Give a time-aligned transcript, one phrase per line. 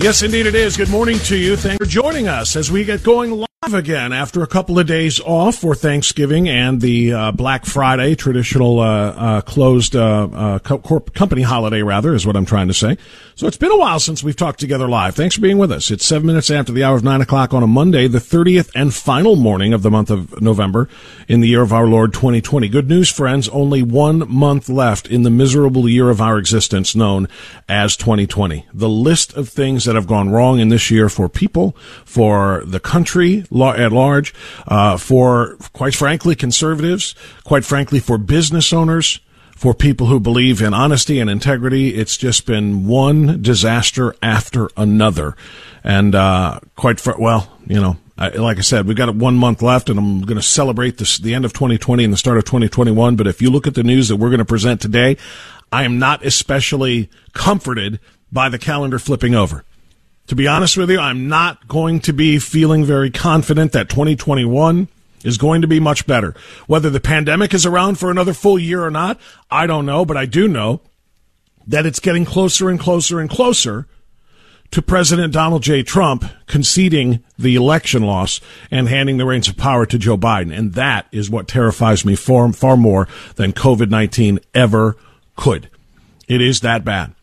[0.00, 0.76] Yes, indeed it is.
[0.76, 1.56] Good morning to you.
[1.56, 5.20] Thanks for joining us as we get going live again after a couple of days
[5.20, 10.78] off for Thanksgiving and the uh, Black Friday, traditional uh, uh, closed uh, uh, co-
[11.00, 12.96] company holiday, rather, is what I'm trying to say.
[13.34, 15.16] So it's been a while since we've talked together live.
[15.16, 15.90] Thanks for being with us.
[15.90, 18.94] It's seven minutes after the hour of nine o'clock on a Monday, the 30th and
[18.94, 20.88] final morning of the month of November
[21.26, 22.68] in the year of our Lord 2020.
[22.68, 23.48] Good news, friends.
[23.48, 27.28] Only one month left in the miserable year of our existence known
[27.68, 28.66] as 2020.
[28.72, 32.80] The list of things that have gone wrong in this year for people, for the
[32.80, 34.34] country at large,
[34.66, 39.20] uh, for, quite frankly, conservatives, quite frankly, for business owners,
[39.56, 41.94] for people who believe in honesty and integrity.
[41.94, 45.36] It's just been one disaster after another.
[45.82, 49.62] And, uh, quite, fr- well, you know, I, like I said, we've got one month
[49.62, 52.44] left and I'm going to celebrate this, the end of 2020 and the start of
[52.44, 53.16] 2021.
[53.16, 55.16] But if you look at the news that we're going to present today,
[55.70, 58.00] I am not especially comforted
[58.32, 59.64] by the calendar flipping over.
[60.28, 64.88] To be honest with you, I'm not going to be feeling very confident that 2021
[65.24, 66.34] is going to be much better.
[66.66, 69.18] Whether the pandemic is around for another full year or not,
[69.50, 70.82] I don't know, but I do know
[71.66, 73.86] that it's getting closer and closer and closer
[74.70, 75.82] to President Donald J.
[75.82, 78.38] Trump conceding the election loss
[78.70, 80.54] and handing the reins of power to Joe Biden.
[80.54, 84.94] And that is what terrifies me far, far more than COVID 19 ever
[85.36, 85.70] could.
[86.28, 87.14] It is that bad.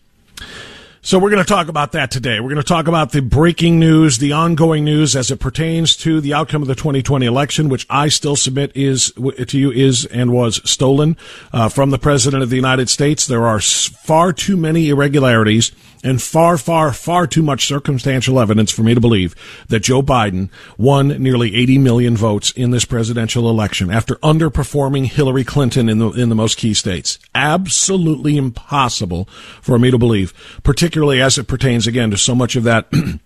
[1.06, 2.40] So we're going to talk about that today.
[2.40, 6.20] We're going to talk about the breaking news, the ongoing news as it pertains to
[6.20, 10.34] the outcome of the 2020 election, which I still submit is to you is and
[10.34, 11.16] was stolen
[11.54, 13.28] uh, from the president of the United States.
[13.28, 15.72] There are far too many irregularities
[16.06, 19.36] and far, far, far too much circumstantial evidence for me to believe
[19.70, 25.44] that Joe Biden won nearly 80 million votes in this presidential election after underperforming Hillary
[25.44, 27.18] Clinton in the in the most key states.
[27.34, 29.26] Absolutely impossible
[29.62, 30.32] for me to believe,
[30.64, 32.88] particularly as it pertains again to so much of that.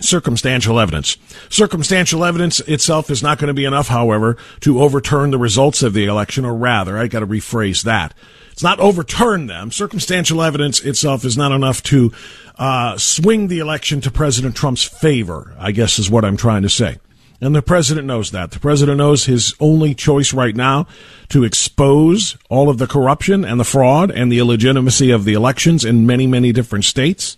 [0.00, 1.16] circumstantial evidence.
[1.50, 5.92] Circumstantial evidence itself is not going to be enough, however, to overturn the results of
[5.92, 8.14] the election, or rather, I got to rephrase that.
[8.52, 9.70] It's not overturn them.
[9.70, 12.12] Circumstantial evidence itself is not enough to
[12.56, 16.68] uh, swing the election to President Trump's favor, I guess is what I'm trying to
[16.68, 16.98] say.
[17.42, 18.52] And the president knows that.
[18.52, 20.86] The president knows his only choice right now
[21.28, 25.84] to expose all of the corruption and the fraud and the illegitimacy of the elections
[25.84, 27.36] in many, many different states,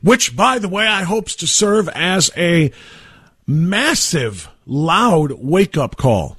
[0.00, 2.72] which, by the way, I hopes to serve as a
[3.46, 6.38] massive, loud wake up call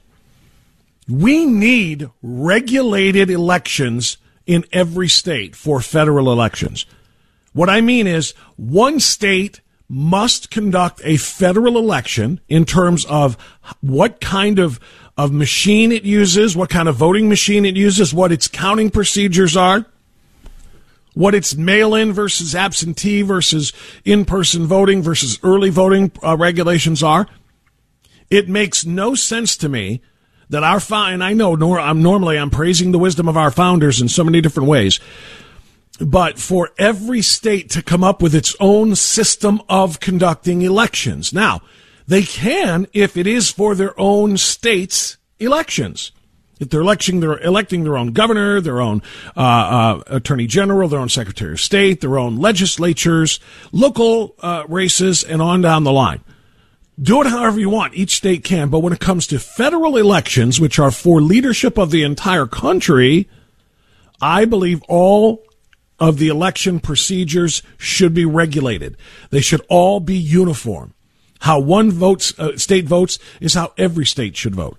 [1.07, 6.85] we need regulated elections in every state for federal elections.
[7.53, 9.61] What I mean is one state
[9.93, 13.37] must conduct a federal election in terms of
[13.79, 14.79] what kind of,
[15.15, 19.55] of machine it uses, what kind of voting machine it uses, what its counting procedures
[19.55, 19.85] are,
[21.13, 23.71] what its mail-in versus absentee versus
[24.03, 27.27] in-person voting versus early voting uh, regulations are.
[28.31, 30.01] It makes no sense to me
[30.49, 30.81] that our
[31.11, 34.23] and I know nor I'm normally I'm praising the wisdom of our founders in so
[34.23, 34.99] many different ways.
[35.99, 41.33] But for every state to come up with its own system of conducting elections.
[41.33, 41.61] Now,
[42.07, 46.11] they can if it is for their own state's elections.
[46.59, 49.01] If they're electing, they're electing their own governor, their own
[49.35, 53.39] uh, uh, attorney general, their own secretary of state, their own legislatures,
[53.71, 56.21] local uh, races, and on down the line
[57.01, 57.95] Do it however you want.
[57.95, 58.69] Each state can.
[58.69, 63.27] But when it comes to federal elections, which are for leadership of the entire country,
[64.21, 65.43] I believe all
[66.03, 68.97] of the election procedures should be regulated.
[69.29, 70.93] They should all be uniform.
[71.39, 74.77] How one votes, uh, state votes is how every state should vote.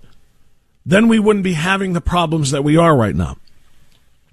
[0.85, 3.37] Then we wouldn't be having the problems that we are right now.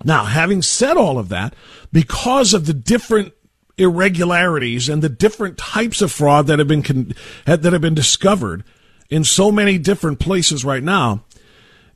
[0.05, 1.55] Now, having said all of that,
[1.93, 3.33] because of the different
[3.79, 7.15] irregularities and the different types of fraud that have been con-
[7.47, 8.65] that have been discovered
[9.09, 11.25] in so many different places right now,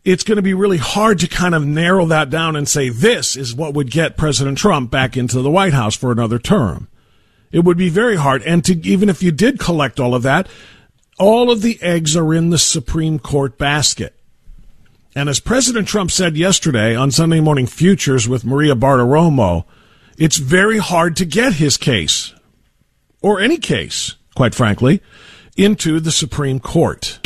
[0.07, 3.35] it's going to be really hard to kind of narrow that down and say this
[3.35, 6.87] is what would get President Trump back into the White House for another term.
[7.51, 8.43] It would be very hard.
[8.43, 10.49] And to, even if you did collect all of that,
[11.19, 14.15] all of the eggs are in the Supreme Court basket.
[15.17, 19.65] And as President Trump said yesterday on Sunday Morning Futures with Maria Bartiromo,
[20.19, 22.33] it's very hard to get his case,
[23.23, 25.03] or any case, quite frankly,
[25.57, 27.26] into the Supreme Court.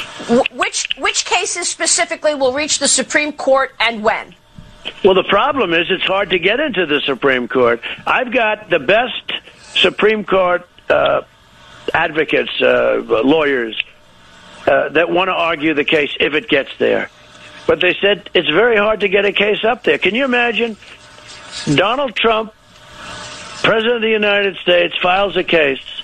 [0.53, 4.35] Which which cases specifically will reach the Supreme Court and when?
[5.05, 7.83] Well, the problem is it's hard to get into the Supreme Court.
[8.07, 9.33] I've got the best
[9.75, 11.23] Supreme Court uh,
[11.93, 13.81] advocates, uh, lawyers
[14.67, 17.11] uh, that want to argue the case if it gets there.
[17.67, 19.99] But they said it's very hard to get a case up there.
[19.99, 20.77] Can you imagine?
[21.75, 22.55] Donald Trump,
[23.63, 26.00] President of the United States, files a case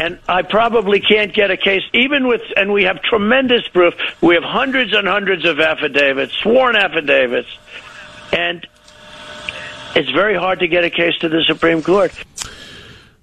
[0.00, 3.92] and I probably can't get a case, even with, and we have tremendous proof.
[4.22, 7.50] We have hundreds and hundreds of affidavits, sworn affidavits,
[8.32, 8.66] and
[9.94, 12.14] it's very hard to get a case to the Supreme Court.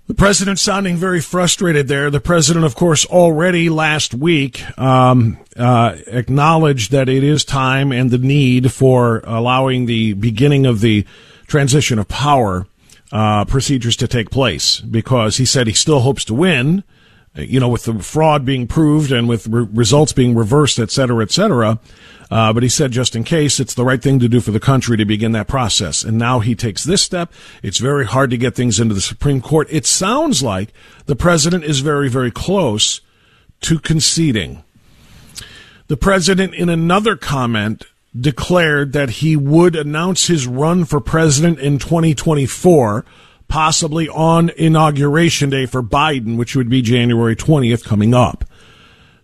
[0.06, 2.12] The president sounding very frustrated there.
[2.12, 8.12] The president, of course, already last week um, uh, acknowledged that it is time and
[8.12, 11.08] the need for allowing the beginning of the
[11.48, 12.68] transition of power
[13.12, 16.84] uh, procedures to take place because he said he still hopes to win.
[17.36, 21.22] You know, with the fraud being proved and with re- results being reversed, et cetera,
[21.22, 21.80] et cetera.
[22.32, 24.60] Uh, but he said, just in case, it's the right thing to do for the
[24.60, 26.04] country to begin that process.
[26.04, 27.32] And now he takes this step.
[27.62, 29.68] It's very hard to get things into the Supreme Court.
[29.70, 30.74] It sounds like
[31.06, 33.02] the president is very, very close
[33.62, 34.64] to conceding.
[35.88, 37.86] The president, in another comment,
[38.20, 43.06] declared that he would announce his run for president in 2024,
[43.48, 48.44] possibly on inauguration day for Biden, which would be January 20th coming up.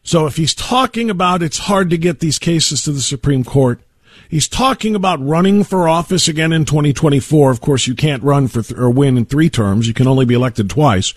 [0.04, 3.82] So if he's talking about it's hard to get these cases to the Supreme Court,
[4.28, 7.52] he's talking about running for office again in 2024.
[7.52, 9.88] Of course, you can't run for th- or win in three terms.
[9.88, 11.14] You can only be elected twice.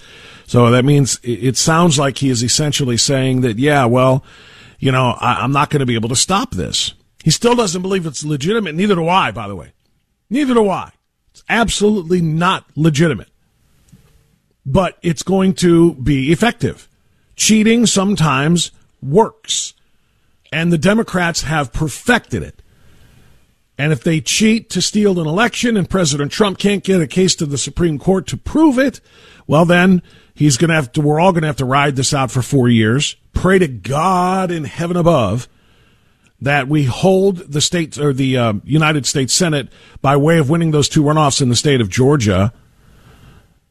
[0.46, 4.24] So that means it sounds like he is essentially saying that, yeah, well,
[4.78, 6.94] you know, I, I'm not going to be able to stop this.
[7.26, 8.76] He still doesn't believe it's legitimate.
[8.76, 9.72] Neither do I, by the way.
[10.30, 10.92] Neither do I.
[11.32, 13.30] It's absolutely not legitimate.
[14.64, 16.88] But it's going to be effective.
[17.34, 18.70] Cheating sometimes
[19.02, 19.74] works.
[20.52, 22.62] And the Democrats have perfected it.
[23.76, 27.34] And if they cheat to steal an election and President Trump can't get a case
[27.34, 29.00] to the Supreme Court to prove it,
[29.48, 30.00] well, then
[30.32, 32.40] he's going to have to, we're all going to have to ride this out for
[32.40, 33.16] four years.
[33.34, 35.48] Pray to God in heaven above
[36.40, 39.68] that we hold the state or the uh, United States Senate
[40.02, 42.52] by way of winning those two runoffs in the state of Georgia.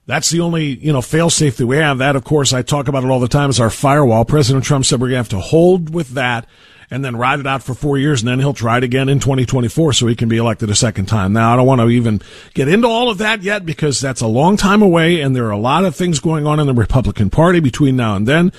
[0.08, 1.98] That's the only, you know, failsafe that we have.
[1.98, 4.26] That, of course, I talk about it all the time is our firewall.
[4.26, 6.48] President Trump said we're going to have to hold with that
[6.92, 9.20] and then ride it out for four years, and then he'll try it again in
[9.20, 11.34] 2024 so he can be elected a second time.
[11.34, 12.22] Now, I don't want to even
[12.54, 15.52] get into all of that yet because that's a long time away, and there are
[15.52, 18.52] a lot of things going on in the Republican Party between now and then.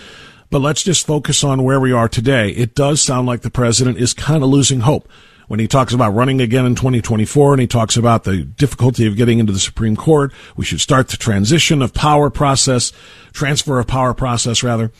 [0.50, 2.50] But let's just focus on where we are today.
[2.50, 5.08] It does sound like the president is kind of losing hope
[5.48, 9.16] when he talks about running again in 2024 and he talks about the difficulty of
[9.16, 10.32] getting into the Supreme Court.
[10.56, 12.92] We should start the transition of power process,
[13.32, 14.92] transfer of power process rather.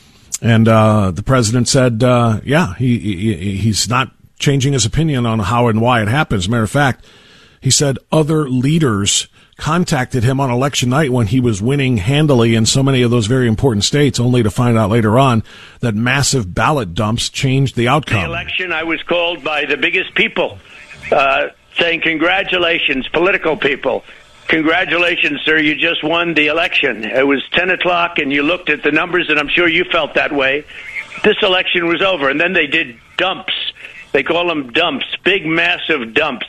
[0.42, 5.38] And uh, the president said, uh, yeah, he, he he's not changing his opinion on
[5.38, 6.48] how and why it happens.
[6.48, 7.04] Matter of fact,
[7.60, 12.66] he said other leaders contacted him on election night when he was winning handily in
[12.66, 15.42] so many of those very important states, only to find out later on
[15.80, 18.20] that massive ballot dumps changed the outcome.
[18.20, 20.58] The election, I was called by the biggest people
[21.10, 21.48] uh,
[21.78, 24.04] saying, Congratulations, political people.
[24.48, 27.02] Congratulations, sir, you just won the election.
[27.02, 30.14] It was 10 o'clock, and you looked at the numbers, and I'm sure you felt
[30.14, 30.64] that way.
[31.24, 33.54] This election was over, and then they did dumps.
[34.12, 36.46] They call them dumps, big, massive dumps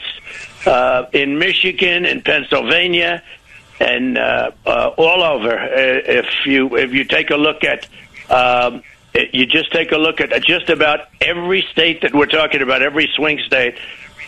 [0.67, 3.24] uh, in Michigan, in Pennsylvania,
[3.79, 5.57] and uh, uh, all over.
[5.57, 7.88] Uh, if you if you take a look at
[8.29, 8.83] um,
[9.33, 13.09] you just take a look at just about every state that we're talking about, every
[13.15, 13.75] swing state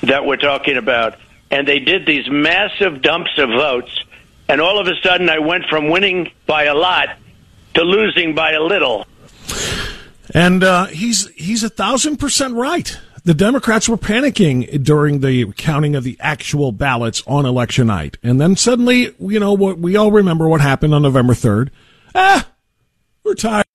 [0.04, 1.18] that we're talking about,
[1.52, 4.04] and they did these massive dumps of votes,
[4.48, 7.10] and all of a sudden I went from winning by a lot
[7.76, 9.06] to losing by a little.
[10.34, 12.98] And uh, he's he's a thousand percent right.
[13.24, 18.40] The Democrats were panicking during the counting of the actual ballots on election night, and
[18.40, 21.72] then suddenly, you know, what we all remember what happened on November third.
[22.16, 22.50] Ah,
[23.24, 23.66] we're tired.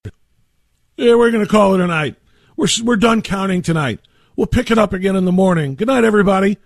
[0.97, 2.15] Yeah, we're going to call it a night.
[2.57, 3.99] We're we're done counting tonight.
[4.35, 5.75] We'll pick it up again in the morning.
[5.75, 6.57] Good night, everybody.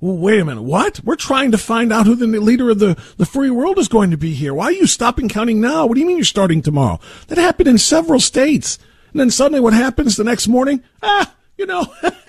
[0.00, 0.62] Well, wait a minute.
[0.62, 1.00] What?
[1.04, 4.10] We're trying to find out who the leader of the, the free world is going
[4.12, 4.54] to be here.
[4.54, 5.84] Why are you stopping counting now?
[5.84, 7.00] What do you mean you're starting tomorrow?
[7.26, 8.78] That happened in several states.
[9.12, 10.82] And then suddenly what happens the next morning?
[11.02, 11.86] Ah, you know,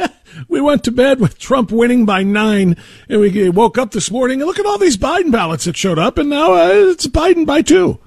[0.49, 2.75] we went to bed with Trump winning by nine
[3.07, 5.97] and we woke up this morning and look at all these Biden ballots that showed
[5.97, 7.97] up and now uh, it's Biden by two.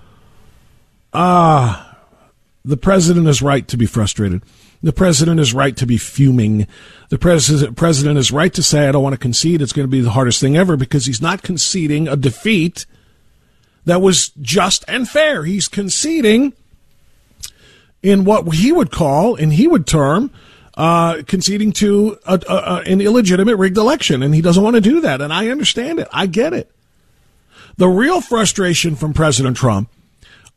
[1.15, 1.99] Ah,
[2.63, 4.43] the president is right to be frustrated.
[4.83, 6.67] The president is right to be fuming.
[7.09, 9.63] The pres- president is right to say, I don't want to concede.
[9.63, 12.85] It's going to be the hardest thing ever because he's not conceding a defeat
[13.87, 15.45] that was just and fair.
[15.45, 16.53] He's conceding
[18.03, 20.31] in what he would call, and he would term,
[20.77, 24.23] uh, conceding to a, a, an illegitimate rigged election.
[24.23, 25.21] And he doesn't want to do that.
[25.21, 26.09] And I understand it.
[26.13, 26.71] I get it.
[27.77, 29.91] The real frustration from President Trump,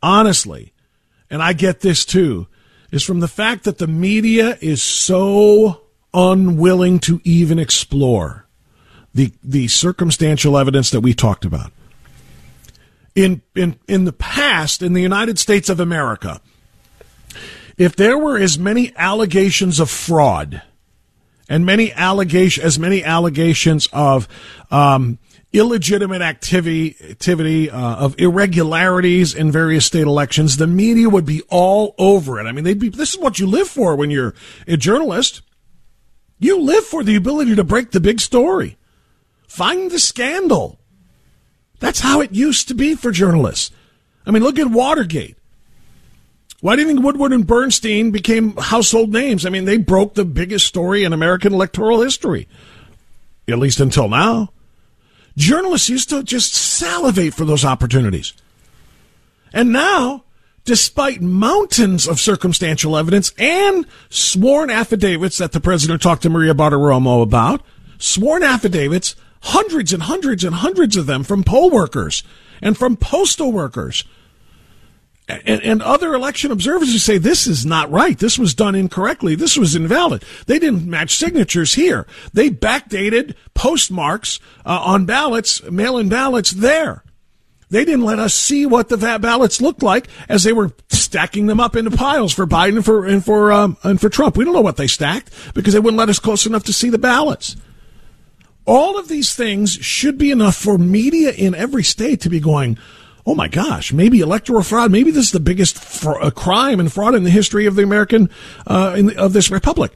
[0.01, 0.73] honestly,
[1.29, 2.47] and I get this too,
[2.91, 5.81] is from the fact that the media is so
[6.13, 8.45] unwilling to even explore
[9.13, 11.71] the the circumstantial evidence that we talked about.
[13.15, 16.39] In in in the past, in the United States of America,
[17.77, 20.61] if there were as many allegations of fraud
[21.47, 24.27] and many allegation as many allegations of
[24.71, 25.19] um,
[25.53, 31.95] illegitimate activity, activity uh, of irregularities in various state elections, the media would be all
[31.97, 32.45] over it.
[32.45, 32.89] I mean, they'd be.
[32.89, 34.33] This is what you live for when you're
[34.67, 35.41] a journalist.
[36.39, 38.77] You live for the ability to break the big story,
[39.47, 40.79] find the scandal.
[41.79, 43.71] That's how it used to be for journalists.
[44.25, 45.37] I mean, look at Watergate.
[46.61, 49.45] Why do you think Woodward and Bernstein became household names?
[49.45, 52.47] I mean, they broke the biggest story in American electoral history,
[53.47, 54.51] at least until now.
[55.37, 58.33] Journalists used to just salivate for those opportunities.
[59.53, 60.23] And now,
[60.65, 67.21] despite mountains of circumstantial evidence and sworn affidavits that the president talked to Maria Bartiromo
[67.21, 67.61] about,
[67.99, 72.23] sworn affidavits, hundreds and hundreds and hundreds of them from poll workers
[72.63, 74.03] and from postal workers
[75.27, 78.17] and, and, other election observers who say this is not right.
[78.17, 79.35] This was done incorrectly.
[79.35, 80.23] This was invalid.
[80.45, 82.07] They didn't match signatures here.
[82.31, 87.03] They backdated postmarks uh, on ballots, mail-in ballots there.
[87.69, 91.59] They didn't let us see what the ballots looked like as they were stacking them
[91.59, 94.37] up into piles for Biden for and for um, and for Trump.
[94.37, 96.89] We don't know what they stacked because they wouldn't let us close enough to see
[96.89, 97.57] the ballots.
[98.65, 102.77] All of these things should be enough for media in every state to be going
[103.27, 107.13] oh my gosh, maybe electoral fraud, maybe this is the biggest uh, crime and fraud
[107.13, 108.29] in the history of the American,
[108.65, 109.91] uh, the, of this republic.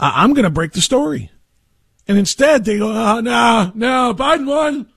[0.00, 1.30] I- am going to break the story.
[2.08, 4.88] And instead they go, oh, no, no, Biden won.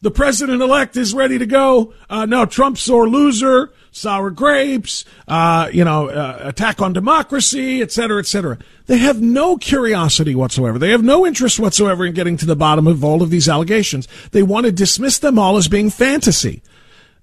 [0.00, 1.92] The president elect is ready to go.
[2.08, 7.90] Uh, no, Trump's sore loser, sour grapes, uh, you know, uh, attack on democracy, et
[7.90, 8.58] cetera, et cetera.
[8.86, 10.78] They have no curiosity whatsoever.
[10.78, 14.06] They have no interest whatsoever in getting to the bottom of all of these allegations.
[14.30, 16.62] They want to dismiss them all as being fantasy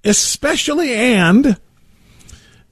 [0.04, 1.58] especially and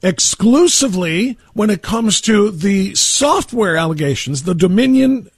[0.02, 5.28] exclusively when it comes to the software allegations, the Dominion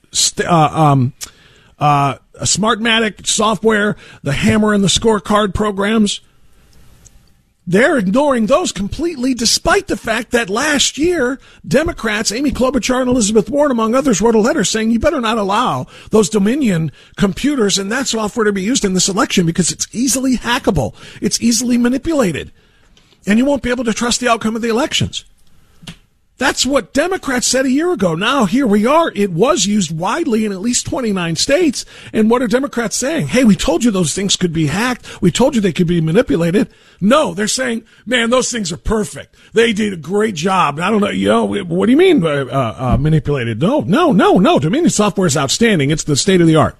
[0.44, 1.12] uh, um,
[1.78, 6.20] uh, Smartmatic software, the Hammer and the Scorecard programs.
[7.64, 13.48] They're ignoring those completely, despite the fact that last year, Democrats, Amy Klobuchar and Elizabeth
[13.48, 17.90] Warren, among others, wrote a letter saying you better not allow those Dominion computers and
[17.92, 20.94] that software to be used in this election because it's easily hackable.
[21.20, 22.50] It's easily manipulated.
[23.28, 25.24] And you won't be able to trust the outcome of the elections.
[26.42, 28.16] That's what Democrats said a year ago.
[28.16, 29.12] Now here we are.
[29.14, 31.84] It was used widely in at least 29 states.
[32.12, 33.28] And what are Democrats saying?
[33.28, 35.22] Hey, we told you those things could be hacked.
[35.22, 36.68] We told you they could be manipulated.
[37.00, 39.36] No, they're saying, man, those things are perfect.
[39.52, 40.80] They did a great job.
[40.80, 43.62] I don't know, you know, what do you mean uh, uh, manipulated?
[43.62, 44.58] No, no, no, no.
[44.58, 45.92] Dominion software is outstanding.
[45.92, 46.76] It's the state of the art.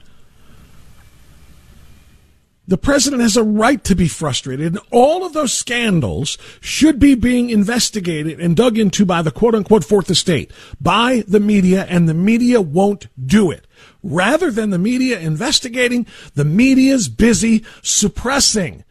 [2.69, 7.17] The president has a right to be frustrated, and all of those scandals should be
[7.17, 12.09] being investigated and dug into by the quote unquote fourth estate, by the media, and
[12.09, 13.67] the media won't do it.
[14.03, 18.85] Rather than the media investigating, the media's busy suppressing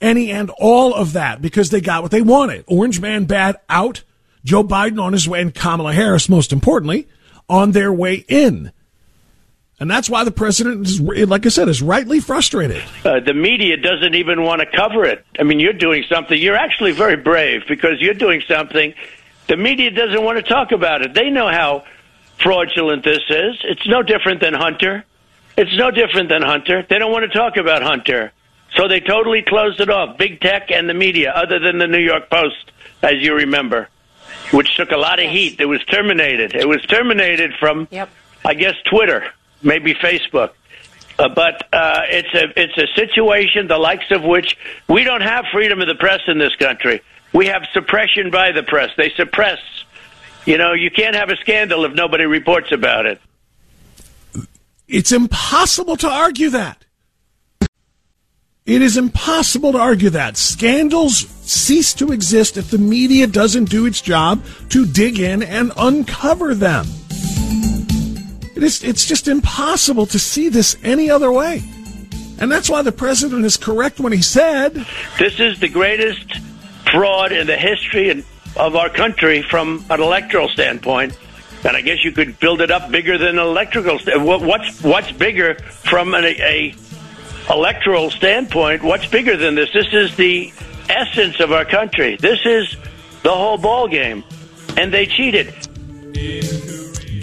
[0.00, 2.64] any and all of that because they got what they wanted.
[2.66, 4.04] Orange man bad out,
[4.42, 7.08] Joe Biden on his way, and Kamala Harris, most importantly,
[7.48, 8.72] on their way in.
[9.80, 12.82] And that's why the president, is, like I said, is rightly frustrated.
[13.04, 15.24] Uh, the media doesn't even want to cover it.
[15.38, 16.36] I mean, you're doing something.
[16.40, 18.92] You're actually very brave because you're doing something
[19.46, 21.14] The media doesn't want to talk about it.
[21.14, 21.84] They know how
[22.42, 23.56] fraudulent this is.
[23.64, 25.04] It's no different than Hunter.
[25.56, 26.84] It's no different than Hunter.
[26.88, 28.32] They don't want to talk about Hunter.
[28.76, 31.98] So they totally closed it off, big tech and the media, other than the New
[31.98, 33.88] York Post, as you remember,
[34.50, 35.58] which took a lot of heat.
[35.60, 36.54] It was terminated.
[36.54, 38.10] It was terminated from, Yep.
[38.44, 39.24] I guess, Twitter,
[39.62, 40.50] maybe Facebook.
[41.18, 44.56] Uh, but uh, it's a it's a situation the likes of which
[44.88, 47.00] we don't have freedom of the press in this country.
[47.32, 48.90] We have suppression by the press.
[48.96, 49.58] They suppress.
[50.46, 53.20] You know, you can't have a scandal if nobody reports about it.
[54.86, 56.84] It's impossible to argue that.
[58.64, 60.36] It is impossible to argue that.
[60.36, 65.72] Scandals cease to exist if the media doesn't do its job to dig in and
[65.76, 66.86] uncover them.
[68.58, 71.62] It is, it's just impossible to see this any other way.
[72.40, 74.84] And that's why the president is correct when he said,
[75.16, 76.40] This is the greatest
[76.90, 78.24] fraud in the history
[78.56, 81.16] of our country from an electoral standpoint.
[81.62, 84.00] And I guess you could build it up bigger than an electrical.
[84.00, 86.74] St- uh, what's what's bigger from an, a
[87.48, 88.82] electoral standpoint?
[88.82, 89.72] What's bigger than this?
[89.72, 90.52] This is the
[90.88, 92.16] essence of our country.
[92.16, 92.76] This is
[93.22, 94.24] the whole ball game,
[94.76, 95.54] and they cheated.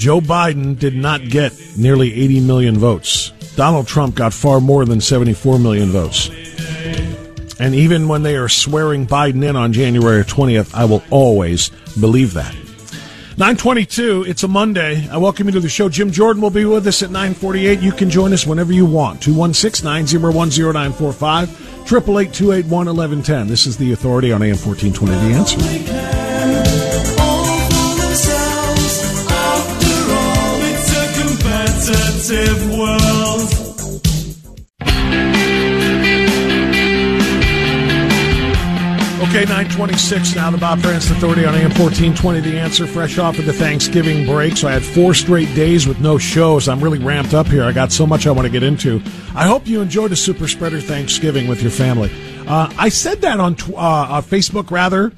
[0.06, 3.32] Joe Biden did not get nearly 80 million votes.
[3.56, 6.30] Donald Trump got far more than 74 million votes.
[7.60, 11.70] And even when they are swearing Biden in on January 20th, I will always
[12.00, 12.54] believe that.
[13.40, 15.10] 922, it's a Monday.
[15.10, 15.90] I welcome you to the show.
[15.90, 17.80] Jim Jordan will be with us at 948.
[17.80, 19.22] You can join us whenever you want.
[19.22, 21.48] 216-901-0945,
[21.88, 23.48] 888-281-1110.
[23.48, 26.25] This is The Authority on AM 1420, The Answer.
[32.28, 33.52] World.
[39.30, 42.40] Okay, 926 now, the Bob Frantz Authority on AM 1420.
[42.40, 44.58] The answer, fresh off of the Thanksgiving break.
[44.58, 46.68] So I had four straight days with no shows.
[46.68, 47.64] I'm really ramped up here.
[47.64, 49.04] I got so much I want to get into.
[49.36, 52.12] I hope you enjoyed a super spreader Thanksgiving with your family.
[52.48, 55.12] Uh, I said that on tw- uh, uh, Facebook, rather,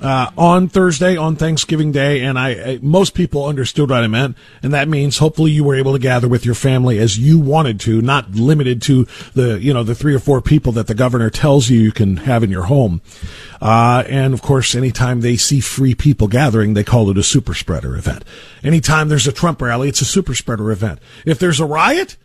[0.00, 4.36] uh, on Thursday, on Thanksgiving Day, and I, I most people understood what I meant,
[4.62, 7.80] and that means hopefully you were able to gather with your family as you wanted
[7.80, 11.30] to, not limited to the you know the three or four people that the governor
[11.30, 13.00] tells you you can have in your home.
[13.60, 17.54] Uh, and of course, anytime they see free people gathering, they call it a super
[17.54, 18.24] spreader event.
[18.62, 20.98] Anytime there's a Trump rally, it's a super spreader event.
[21.24, 22.16] If there's a riot,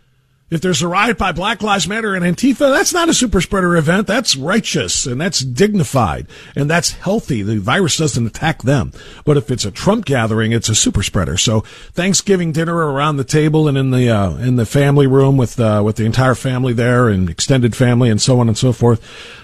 [0.50, 3.78] if there's a riot by Black Lives Matter and Antifa, that's not a super spreader
[3.78, 4.08] event.
[4.08, 7.42] That's righteous and that's dignified and that's healthy.
[7.42, 8.92] The virus doesn't attack them.
[9.26, 11.38] But if it's a Trump gathering, it's a super spreader.
[11.38, 11.62] So
[11.94, 15.82] Thanksgiving dinner around the table and in the uh, in the family room with uh,
[15.86, 19.02] with the entire family there and extended family and so on and so forth.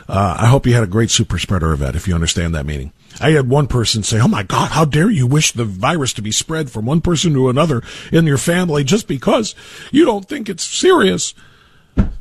[0.08, 1.96] Uh, I hope you had a great super spreader event.
[1.96, 2.92] If you understand that meaning.
[3.20, 6.22] I had one person say, "Oh my God, how dare you wish the virus to
[6.22, 9.56] be spread from one person to another in your family just because
[9.92, 11.34] you don't think it's serious?"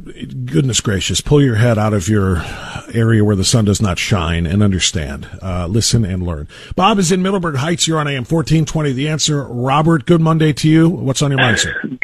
[0.04, 2.44] Goodness gracious, pull your head out of your
[2.92, 5.26] area where the sun does not shine and understand.
[5.42, 6.46] Uh, listen and learn.
[6.76, 7.88] Bob is in Middleburg Heights.
[7.88, 8.92] You're on AM 1420.
[8.92, 10.88] The answer, Robert, good Monday to you.
[10.88, 11.82] What's on your mind, sir?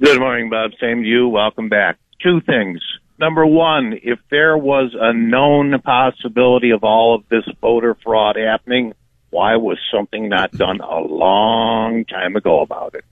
[0.00, 0.72] Good morning, Bob.
[0.80, 1.28] Same to you.
[1.28, 1.98] Welcome back.
[2.20, 2.80] Two things.
[3.18, 8.92] Number one, if there was a known possibility of all of this voter fraud happening,
[9.30, 13.04] why was something not done a long time ago about it?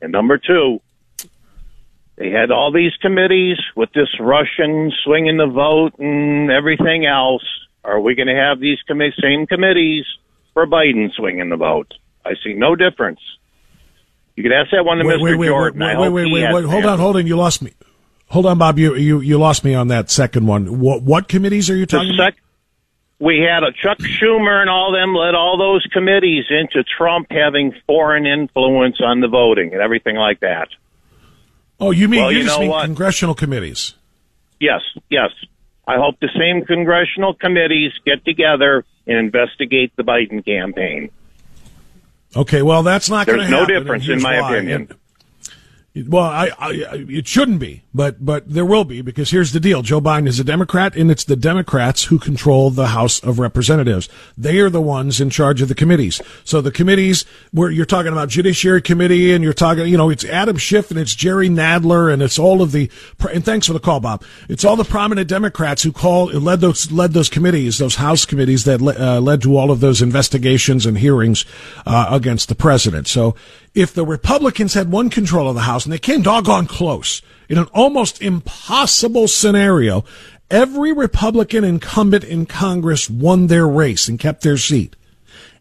[0.00, 0.80] And number two,
[2.16, 7.44] they had all these committees with this Russian swinging the vote and everything else.
[7.84, 10.04] Are we going to have these commi- same committees
[10.52, 11.92] for Biden swinging the vote?
[12.24, 13.20] I see no difference.
[14.36, 15.22] You could ask that one to Wait, Mr.
[15.22, 15.80] wait, wait, Jordan.
[15.80, 16.64] wait, wait, wait, he wait, wait.
[16.64, 17.26] Hold on, hold on.
[17.26, 17.72] You lost me.
[18.28, 18.78] Hold on, Bob.
[18.78, 20.80] You you you lost me on that second one.
[20.80, 22.34] What what committees are you talking about?
[23.20, 27.72] we had a Chuck Schumer and all them led all those committees into Trump having
[27.86, 30.68] foreign influence on the voting and everything like that.
[31.80, 32.84] Oh, you mean Well, you, you know mean what?
[32.84, 33.94] congressional committees?
[34.60, 35.30] Yes, yes.
[35.86, 41.10] I hope the same congressional committees get together and investigate the Biden campaign.
[42.36, 43.74] Okay, well, that's not going to There's no happen.
[43.74, 44.56] difference in here's my why.
[44.56, 44.80] opinion.
[44.90, 44.94] And-
[45.96, 46.70] well, I, I,
[47.08, 50.40] it shouldn't be, but but there will be because here's the deal: Joe Biden is
[50.40, 54.08] a Democrat, and it's the Democrats who control the House of Representatives.
[54.36, 56.20] They are the ones in charge of the committees.
[56.42, 60.24] So the committees, where you're talking about Judiciary Committee, and you're talking, you know, it's
[60.24, 62.90] Adam Schiff and it's Jerry Nadler, and it's all of the.
[63.32, 64.24] And thanks for the call, Bob.
[64.48, 68.64] It's all the prominent Democrats who call led those led those committees, those House committees
[68.64, 71.44] that le- uh, led to all of those investigations and hearings
[71.86, 73.06] uh, against the president.
[73.06, 73.36] So
[73.74, 77.58] if the Republicans had won control of the House, and they came doggone close in
[77.58, 80.04] an almost impossible scenario,
[80.50, 84.94] every Republican incumbent in Congress won their race and kept their seat.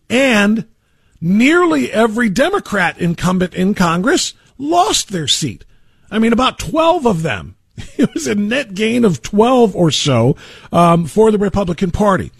[0.09, 0.67] And
[1.19, 5.65] nearly every Democrat incumbent in Congress lost their seat.
[6.11, 7.55] I mean, about 12 of them.
[7.97, 10.35] It was a net gain of 12 or so
[10.71, 12.31] um, for the Republican Party.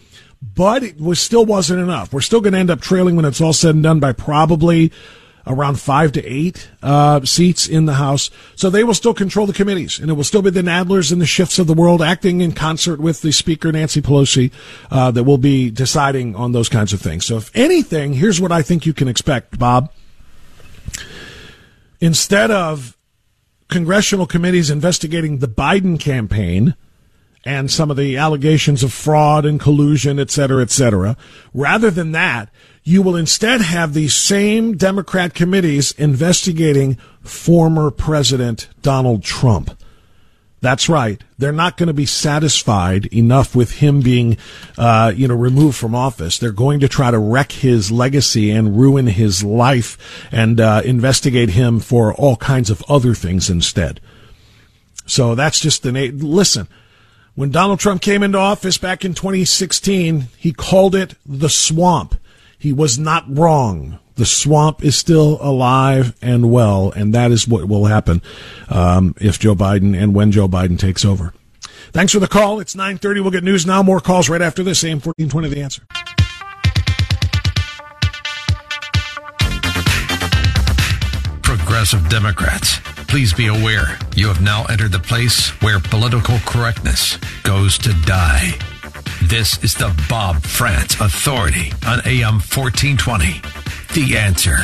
[0.41, 2.11] But it was still wasn't enough.
[2.11, 4.91] We're still going to end up trailing when it's all said and done by probably
[5.45, 8.29] around five to eight uh, seats in the House.
[8.55, 11.19] So they will still control the committees, and it will still be the Nadlers and
[11.19, 14.51] the Schiffs of the world acting in concert with the Speaker Nancy Pelosi
[14.89, 17.25] uh, that will be deciding on those kinds of things.
[17.25, 19.91] So if anything, here's what I think you can expect, Bob.
[21.99, 22.97] Instead of
[23.69, 26.75] congressional committees investigating the Biden campaign
[27.45, 31.17] and some of the allegations of fraud and collusion, et cetera, et cetera,
[31.53, 32.49] rather than that,
[32.83, 39.77] you will instead have these same Democrat committees investigating former President Donald Trump.
[40.63, 41.21] That's right.
[41.37, 44.37] They're not going to be satisfied enough with him being,
[44.77, 46.39] uh, you know, removed from office.
[46.39, 49.97] They're going to try to wreck his legacy and ruin his life
[50.31, 53.99] and uh, investigate him for all kinds of other things instead.
[55.05, 56.69] So that's just the na- listen.
[57.35, 62.15] When Donald Trump came into office back in 2016, he called it the swamp.
[62.63, 63.99] He was not wrong.
[64.15, 68.21] The swamp is still alive and well, and that is what will happen
[68.69, 71.33] um, if Joe Biden and when Joe Biden takes over.
[71.91, 72.61] Thanks for the call.
[72.61, 73.19] It's 9:30.
[73.19, 73.83] We'll get news now.
[73.83, 74.81] More calls right after this.
[74.85, 75.83] AM 1420 The Answer.
[81.41, 87.77] Progressive Democrats, please be aware you have now entered the place where political correctness goes
[87.79, 88.57] to die.
[89.27, 93.41] This is the Bob Frantz Authority on AM 1420.
[93.93, 94.57] The answer.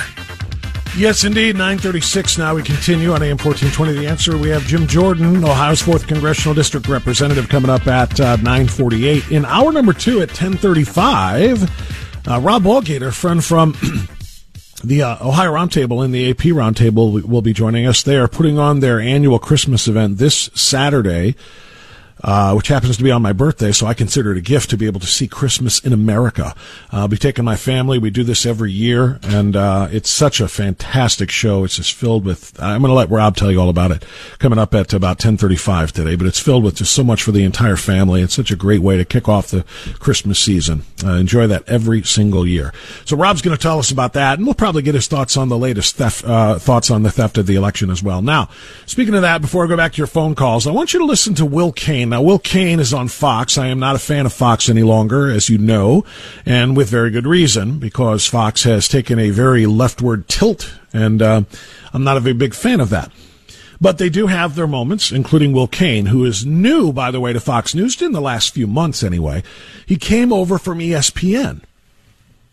[0.97, 1.55] Yes, indeed.
[1.55, 2.55] 936 now.
[2.55, 3.93] We continue on AM 1420.
[3.93, 4.37] The answer.
[4.37, 9.31] We have Jim Jordan, Ohio's 4th Congressional District Representative, coming up at uh, 948.
[9.31, 13.71] In hour number two at 1035, uh, Rob Walgater, friend from
[14.83, 18.03] the uh, Ohio Roundtable and the AP Roundtable, will be joining us.
[18.03, 21.35] They are putting on their annual Christmas event this Saturday
[22.23, 24.77] uh, which happens to be on my birthday, so I consider it a gift to
[24.77, 26.53] be able to see Christmas in America.
[26.91, 27.97] Uh, I'll be taking my family.
[27.97, 31.63] We do this every year, and uh, it's such a fantastic show.
[31.63, 32.61] It's just filled with.
[32.61, 34.05] I'm going to let Rob tell you all about it
[34.39, 36.15] coming up at about 10:35 today.
[36.15, 38.21] But it's filled with just so much for the entire family.
[38.21, 39.63] It's such a great way to kick off the
[39.99, 40.83] Christmas season.
[41.03, 42.73] Uh, enjoy that every single year.
[43.05, 45.49] So Rob's going to tell us about that, and we'll probably get his thoughts on
[45.49, 48.21] the latest theft, uh, thoughts on the theft of the election as well.
[48.21, 48.49] Now,
[48.85, 51.05] speaking of that, before I go back to your phone calls, I want you to
[51.05, 51.71] listen to Will
[52.09, 52.17] Cain.
[52.17, 53.57] Now, Will Cain is on Fox.
[53.57, 56.03] I am not a fan of Fox any longer, as you know,
[56.45, 61.43] and with very good reason, because Fox has taken a very leftward tilt, and uh,
[61.93, 63.11] I'm not a very big fan of that.
[63.81, 67.31] But they do have their moments, including Will Cain, who is new, by the way,
[67.31, 69.41] to Fox News in the last few months anyway.
[69.85, 71.61] He came over from ESPN.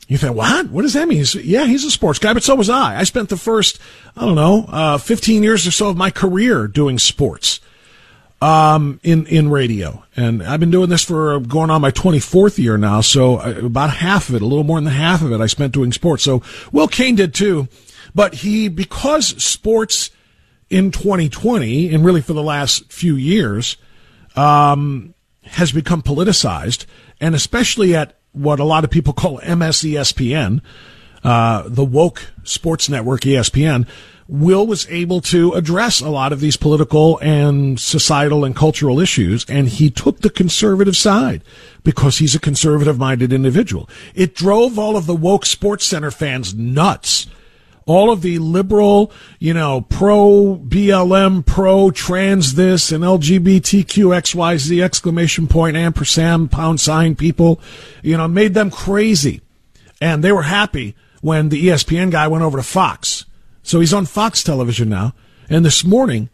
[0.07, 0.71] You think, what?
[0.71, 1.19] What does that mean?
[1.19, 3.01] He's, yeah, he's a sports guy, but so was I.
[3.01, 3.81] I spent the first,
[4.17, 7.59] I don't know, uh, 15 years or so of my career doing sports
[8.43, 12.77] um, in in radio, and I've been doing this for going on my 24th year
[12.77, 13.01] now.
[13.01, 15.93] So about half of it, a little more than half of it, I spent doing
[15.93, 16.23] sports.
[16.23, 17.69] So Will Cain did too,
[18.15, 20.11] but he because sports
[20.69, 23.77] in 2020 and really for the last few years
[24.35, 26.85] um, has become politicized,
[27.21, 30.61] and especially at what a lot of people call MSESPN,
[31.25, 33.89] uh, the woke sports network ESPN
[34.29, 39.45] Will was able to address a lot of these political and societal and cultural issues,
[39.49, 41.45] and he took the conservative side
[41.85, 43.89] because he's a conservative minded individual.
[44.15, 47.29] It drove all of the woke Sports Center fans nuts.
[47.87, 55.47] All of the liberal, you know, pro BLM, pro trans this and LGBTQ XYZ exclamation
[55.47, 57.61] point ampersand pound sign people,
[58.03, 59.41] you know, made them crazy.
[60.01, 63.25] And they were happy when the ESPN guy went over to Fox
[63.67, 65.13] so he's on Fox television now.
[65.51, 66.31] And this morning,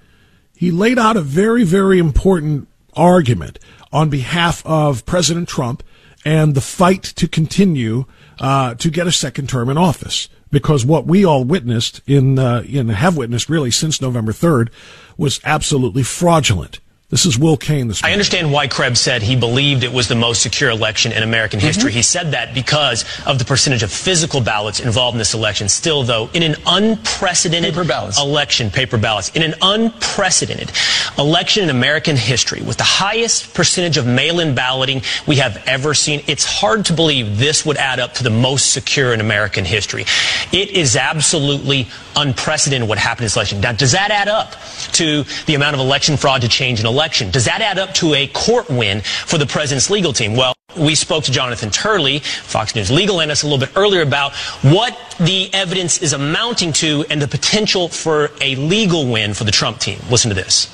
[0.55, 3.59] he laid out a very, very important argument
[3.91, 5.83] on behalf of President Trump
[6.27, 8.05] and the fight to continue
[8.39, 10.29] uh, to get a second term in office.
[10.51, 14.69] Because what we all witnessed in, uh, in have witnessed really since November 3rd
[15.17, 16.81] was absolutely fraudulent.
[17.13, 18.11] This is Will Cain this morning.
[18.11, 21.59] I understand why Krebs said he believed it was the most secure election in American
[21.59, 21.67] mm-hmm.
[21.67, 21.93] history.
[21.93, 25.69] He said that because of the percentage of physical ballots involved in this election.
[25.69, 28.19] Still, though, in an unprecedented paper ballots.
[28.19, 30.73] election, paper ballots, in an unprecedented
[31.19, 36.23] election in American history with the highest percentage of mail-in balloting we have ever seen,
[36.27, 40.07] it's hard to believe this would add up to the most secure in American history.
[40.51, 43.61] It is absolutely unprecedented what happened in this election.
[43.61, 44.57] Now, does that add up
[44.93, 47.02] to the amount of election fraud to change an election?
[47.31, 50.37] Does that add up to a court win for the president's legal team?
[50.37, 54.33] Well, We spoke to Jonathan Turley, Fox News legal analyst, a little bit earlier about
[54.63, 59.51] what the evidence is amounting to and the potential for a legal win for the
[59.53, 59.99] Trump team.
[60.11, 60.69] Listen to this.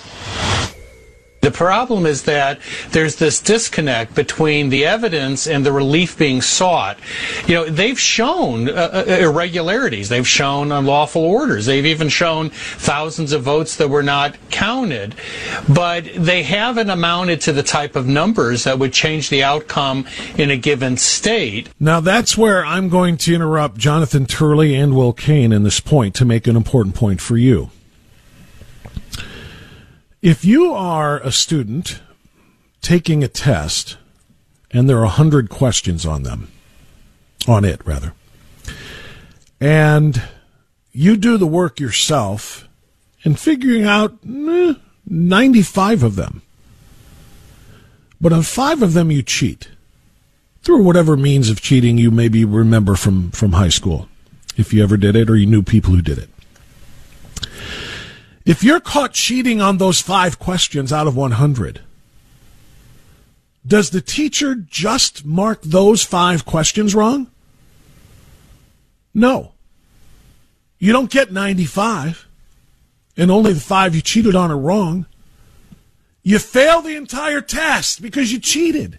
[1.40, 2.58] The problem is that
[2.90, 6.98] there's this disconnect between the evidence and the relief being sought.
[7.46, 10.08] You know, they've shown uh, uh, irregularities.
[10.08, 11.66] They've shown unlawful orders.
[11.66, 15.14] They've even shown thousands of votes that were not counted.
[15.72, 20.50] But they haven't amounted to the type of numbers that would change the outcome in
[20.50, 21.68] a given state.
[21.78, 26.16] Now, that's where I'm going to interrupt Jonathan Turley and Will Cain in this point
[26.16, 27.70] to make an important point for you.
[30.20, 32.00] If you are a student
[32.82, 33.96] taking a test
[34.70, 36.50] and there are 100 questions on them,
[37.46, 38.14] on it rather,
[39.60, 40.20] and
[40.90, 42.66] you do the work yourself
[43.22, 44.74] and figuring out eh,
[45.06, 46.42] 95 of them,
[48.20, 49.68] but on five of them you cheat
[50.62, 54.08] through whatever means of cheating you maybe remember from, from high school,
[54.56, 56.28] if you ever did it or you knew people who did it.
[58.48, 61.82] If you're caught cheating on those five questions out of 100,
[63.66, 67.30] does the teacher just mark those five questions wrong?
[69.12, 69.52] No.
[70.78, 72.26] You don't get 95,
[73.18, 75.04] and only the five you cheated on are wrong.
[76.22, 78.98] You fail the entire test because you cheated.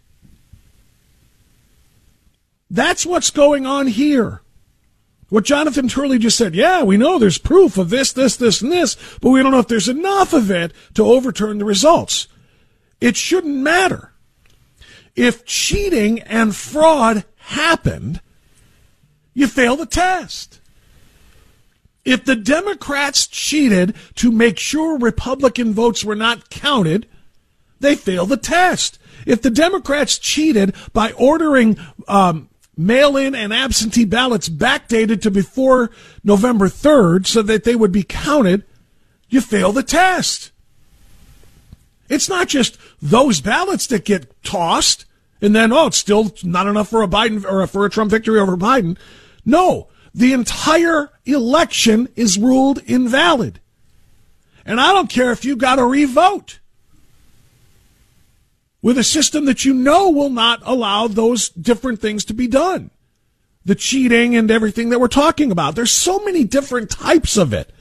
[2.70, 4.44] That's what's going on here.
[5.30, 8.72] What Jonathan Turley just said, yeah, we know there's proof of this, this, this, and
[8.72, 12.28] this, but we don't know if there's enough of it to overturn the results.
[13.00, 14.14] It shouldn't matter.
[15.16, 18.22] If cheating and fraud happened,
[19.34, 20.60] you fail the test.
[22.06, 27.08] If the Democrats cheated to make sure Republican votes were not counted,
[27.80, 28.98] they fail the test.
[29.26, 32.49] If the Democrats cheated by ordering um,
[32.80, 35.92] mail in and absentee ballots backdated to before
[36.24, 38.64] November 3rd so that they would be counted,
[39.28, 40.52] you fail the test.
[42.08, 45.06] It's not just those ballots that get tossed
[45.42, 48.40] and then, oh, it's still not enough for a Biden or for a Trump victory
[48.40, 48.98] over Biden.
[49.46, 53.60] No, the entire election is ruled invalid.
[54.66, 56.59] And I don't care if you got to revote
[58.82, 62.92] with a system that you know will not allow those different things to be done.
[63.66, 65.76] The cheating and everything that we're talking about.
[65.76, 67.72] There's so many different types of it.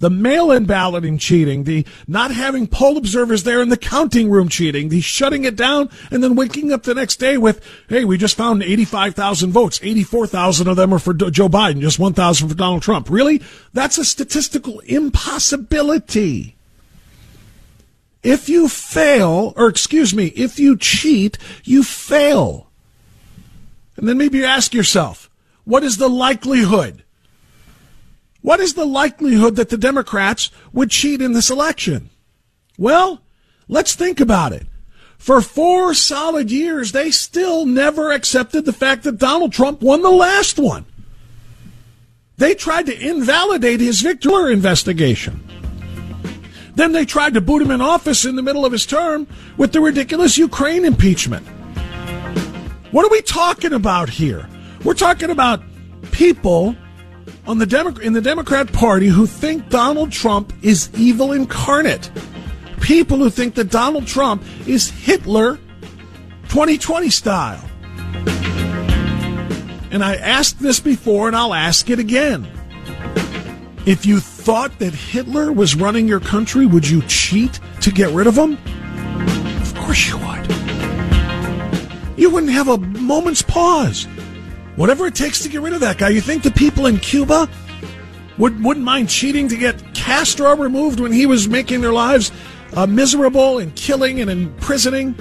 [0.00, 4.88] The mail-in balloting cheating, the not having poll observers there in the counting room cheating,
[4.88, 8.36] the shutting it down and then waking up the next day with, hey, we just
[8.36, 9.80] found 85,000 votes.
[9.82, 13.10] 84,000 of them are for Joe Biden, just 1,000 for Donald Trump.
[13.10, 13.42] Really?
[13.72, 16.57] That's a statistical impossibility.
[18.22, 22.68] If you fail, or excuse me, if you cheat, you fail.
[23.96, 25.30] And then maybe you ask yourself,
[25.64, 27.04] what is the likelihood?
[28.42, 32.10] What is the likelihood that the Democrats would cheat in this election?
[32.76, 33.20] Well,
[33.68, 34.66] let's think about it.
[35.18, 40.10] For four solid years, they still never accepted the fact that Donald Trump won the
[40.10, 40.86] last one.
[42.36, 45.42] They tried to invalidate his victory investigation.
[46.78, 49.72] Then they tried to boot him in office in the middle of his term with
[49.72, 51.44] the ridiculous Ukraine impeachment.
[52.92, 54.48] What are we talking about here?
[54.84, 55.60] We're talking about
[56.12, 56.76] people
[57.48, 62.12] on the Demo- in the Democrat Party who think Donald Trump is evil incarnate.
[62.80, 65.56] People who think that Donald Trump is Hitler
[66.48, 67.64] 2020 style.
[69.90, 72.46] And I asked this before and I'll ask it again.
[73.88, 78.26] If you thought that Hitler was running your country, would you cheat to get rid
[78.26, 78.58] of him?
[79.62, 80.46] Of course you would.
[82.18, 84.04] You wouldn't have a moment's pause.
[84.76, 86.10] Whatever it takes to get rid of that guy.
[86.10, 87.48] You think the people in Cuba
[88.36, 92.30] would, wouldn't mind cheating to get Castro removed when he was making their lives
[92.74, 95.16] uh, miserable and killing and imprisoning?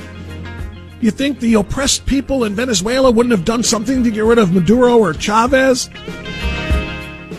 [1.00, 4.52] You think the oppressed people in Venezuela wouldn't have done something to get rid of
[4.52, 5.90] Maduro or Chavez?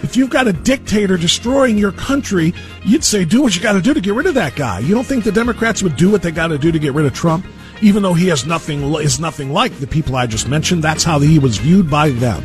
[0.09, 3.83] If you've got a dictator destroying your country, you'd say, do what you got to
[3.83, 4.79] do to get rid of that guy.
[4.79, 7.05] You don't think the Democrats would do what they got to do to get rid
[7.05, 7.45] of Trump?
[7.83, 11.19] Even though he has nothing, is nothing like the people I just mentioned, that's how
[11.19, 12.43] he was viewed by them.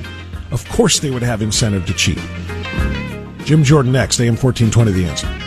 [0.52, 2.20] Of course they would have incentive to cheat.
[3.46, 5.43] Jim Jordan next, AM 1420, The Answer.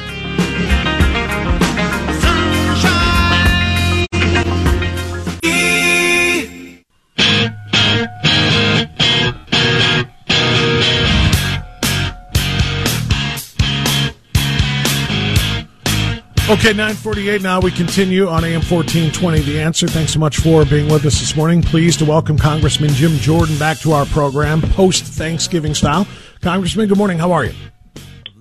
[16.48, 17.58] Okay, 948 now.
[17.58, 19.40] We continue on AM 1420.
[19.40, 19.88] The answer.
[19.88, 21.60] Thanks so much for being with us this morning.
[21.60, 26.06] Pleased to welcome Congressman Jim Jordan back to our program post Thanksgiving style.
[26.42, 27.18] Congressman, good morning.
[27.18, 27.52] How are you?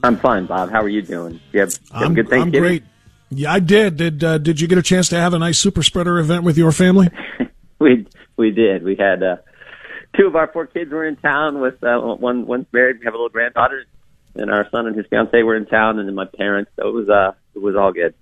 [0.04, 0.70] I'm fine, Bob.
[0.70, 1.42] How are you doing?
[1.52, 2.60] You have, you have good Thanksgiving?
[2.60, 2.84] I'm great.
[3.32, 3.98] Yeah, I did.
[3.98, 6.60] Did uh, Did you get a chance to have a nice super spreader event with
[6.60, 7.10] your family?
[7.80, 8.06] we
[8.38, 8.84] we did.
[8.84, 9.38] We had uh,
[10.16, 11.60] two of our four kids were in town.
[11.60, 13.00] With uh, one one's married.
[13.00, 13.84] We have a little granddaughter,
[14.36, 16.70] and our son and his fiance were in town, and then my parents.
[16.76, 18.14] So it was uh it was all good.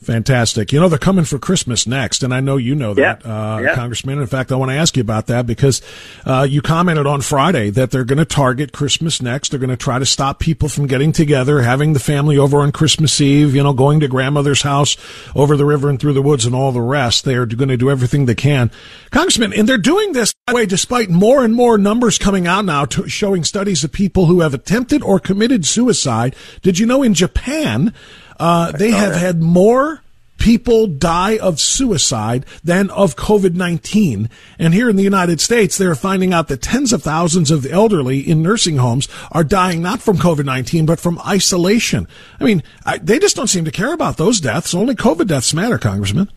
[0.00, 0.72] Fantastic.
[0.72, 3.56] You know, they're coming for Christmas next, and I know you know that, Yeah.
[3.56, 3.74] uh, Yeah.
[3.74, 4.20] Congressman.
[4.20, 5.82] In fact, I want to ask you about that because
[6.24, 9.48] uh, you commented on Friday that they're going to target Christmas next.
[9.48, 12.70] They're going to try to stop people from getting together, having the family over on
[12.70, 14.96] Christmas Eve, you know, going to grandmother's house
[15.34, 17.24] over the river and through the woods and all the rest.
[17.24, 18.70] They are going to do everything they can.
[19.10, 23.08] Congressman, and they're doing this, way, despite more and more numbers coming out now to,
[23.08, 26.36] showing studies of people who have attempted or committed suicide.
[26.62, 27.92] Did you know in Japan,
[28.38, 30.02] uh, they have had more
[30.38, 34.30] people die of suicide than of COVID 19.
[34.58, 37.70] And here in the United States, they're finding out that tens of thousands of the
[37.70, 42.08] elderly in nursing homes are dying not from COVID 19, but from isolation.
[42.40, 44.74] I mean, I, they just don't seem to care about those deaths.
[44.74, 46.30] Only COVID deaths matter, Congressman.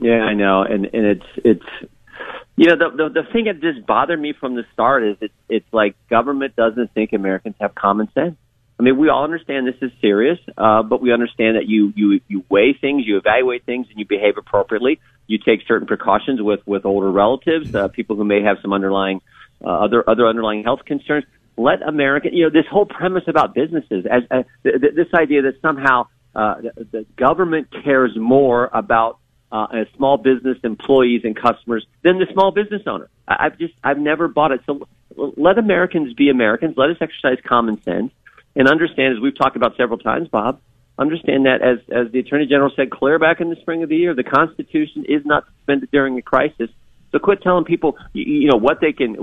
[0.00, 1.90] Yeah, I know, and and it's it's
[2.56, 5.34] you know the the, the thing that just bothered me from the start is it's
[5.48, 8.36] it's like government doesn't think Americans have common sense.
[8.78, 12.20] I mean, we all understand this is serious, uh, but we understand that you you
[12.28, 15.00] you weigh things, you evaluate things, and you behave appropriately.
[15.26, 19.20] You take certain precautions with with older relatives, uh, people who may have some underlying
[19.64, 21.24] uh, other other underlying health concerns.
[21.56, 25.42] Let American, you know, this whole premise about businesses, as, as th- th- this idea
[25.42, 29.18] that somehow uh, the, the government cares more about
[29.50, 33.08] uh, small business employees and customers than the small business owner.
[33.26, 34.60] I, I've just I've never bought it.
[34.66, 34.86] So
[35.16, 36.74] let Americans be Americans.
[36.76, 38.12] Let us exercise common sense
[38.56, 40.60] and understand, as we've talked about several times, Bob.
[40.98, 43.96] Understand that, as as the Attorney General said clear back in the spring of the
[43.96, 46.70] year, the Constitution is not suspended during a crisis.
[47.12, 49.16] So quit telling people, you, know, what they can,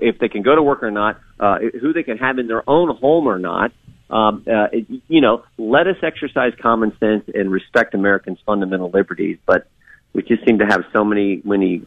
[0.00, 2.68] if they can go to work or not, uh, who they can have in their
[2.68, 3.72] own home or not.
[4.10, 4.66] Um, uh,
[5.08, 9.38] you know, let us exercise common sense and respect Americans' fundamental liberties.
[9.46, 9.66] But
[10.12, 11.82] we just seem to have so many, many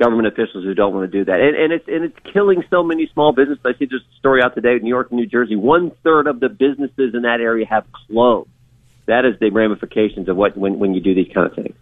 [0.00, 2.82] government officials who don't want to do that, and, and it's and it's killing so
[2.82, 3.64] many small businesses.
[3.64, 5.54] I see just a story out today, in New York and New Jersey.
[5.54, 8.48] One third of the businesses in that area have closed.
[9.06, 11.76] That is the ramifications of what when when you do these kind of things.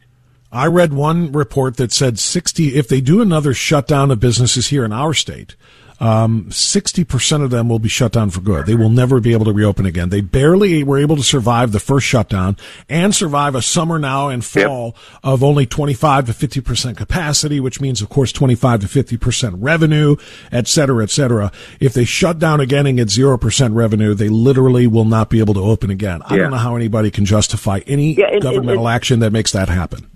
[0.50, 4.82] I read one report that said 60, if they do another shutdown of businesses here
[4.82, 5.56] in our state,
[6.00, 8.66] um, 60% of them will be shut down for good.
[8.66, 10.10] They will never be able to reopen again.
[10.10, 12.56] They barely were able to survive the first shutdown
[12.88, 18.00] and survive a summer now and fall of only 25 to 50% capacity, which means,
[18.00, 20.16] of course, 25 to 50% revenue,
[20.52, 21.50] et cetera, et cetera.
[21.80, 25.54] If they shut down again and get 0% revenue, they literally will not be able
[25.54, 26.22] to open again.
[26.26, 29.32] I don't know how anybody can justify any Yeah, and- and- governmental and- action that
[29.32, 30.06] makes that happen.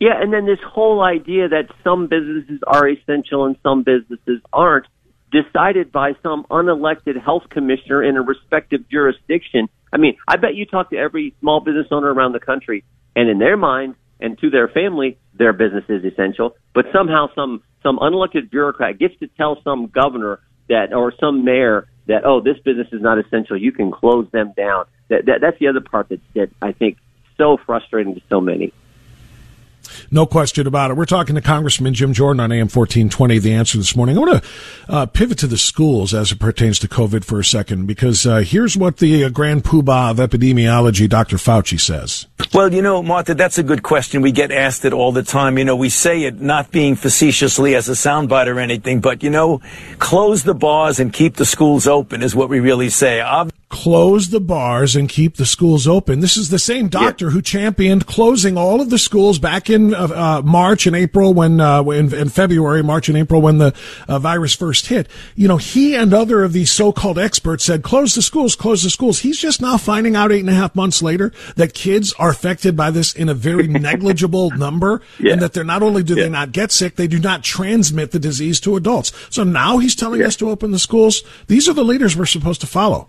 [0.00, 4.86] Yeah, and then this whole idea that some businesses are essential and some businesses aren't,
[5.34, 9.68] decided by some unelected health commissioner in a respective jurisdiction.
[9.92, 12.84] I mean, I bet you talk to every small business owner around the country,
[13.16, 16.54] and in their mind and to their family, their business is essential.
[16.72, 21.86] But somehow, some some unelected bureaucrat gets to tell some governor that or some mayor
[22.06, 23.56] that oh, this business is not essential.
[23.56, 24.86] You can close them down.
[25.08, 26.98] That, that that's the other part that that I think
[27.36, 28.72] so frustrating to so many.
[30.10, 30.96] No question about it.
[30.96, 34.16] We're talking to Congressman Jim Jordan on AM 1420, The Answer this morning.
[34.16, 34.50] I want to
[34.88, 38.38] uh, pivot to the schools as it pertains to COVID for a second, because uh,
[38.38, 41.36] here's what the uh, grand poobah of epidemiology, Dr.
[41.36, 42.26] Fauci, says.
[42.52, 44.22] Well, you know, Martha, that's a good question.
[44.22, 45.58] We get asked it all the time.
[45.58, 49.30] You know, we say it not being facetiously as a soundbite or anything, but, you
[49.30, 49.60] know,
[49.98, 53.20] close the bars and keep the schools open is what we really say.
[53.20, 56.20] Ob- Close the bars and keep the schools open.
[56.20, 60.06] This is the same doctor who championed closing all of the schools back in uh,
[60.14, 63.74] uh, March and April when, uh, in, in February, March and April when the
[64.06, 65.08] uh, virus first hit.
[65.34, 68.90] You know, he and other of these so-called experts said, close the schools, close the
[68.90, 69.18] schools.
[69.18, 72.76] He's just now finding out eight and a half months later that kids are affected
[72.76, 76.52] by this in a very negligible number and that they're not only do they not
[76.52, 79.10] get sick, they do not transmit the disease to adults.
[79.30, 81.24] So now he's telling us to open the schools.
[81.48, 83.08] These are the leaders we're supposed to follow.